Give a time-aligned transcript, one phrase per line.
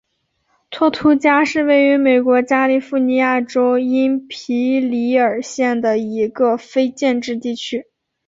[0.71, 7.85] 托图加是位于美国加利福尼亚州因皮里尔县的一个非建制地区。